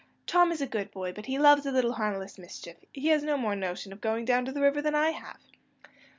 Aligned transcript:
Tom 0.25 0.51
is 0.51 0.61
a 0.61 0.65
good 0.65 0.89
boy, 0.89 1.13
but 1.13 1.27
he 1.27 1.37
loves 1.37 1.63
a 1.63 1.71
little 1.71 1.93
harmless 1.93 2.39
mischief; 2.39 2.77
he 2.91 3.09
has 3.09 3.21
no 3.21 3.37
more 3.37 3.55
notion 3.55 3.93
of 3.93 4.01
going 4.01 4.25
down 4.25 4.45
to 4.45 4.51
the 4.51 4.59
river 4.59 4.81
than 4.81 4.95
I 4.95 5.11
have." 5.11 5.41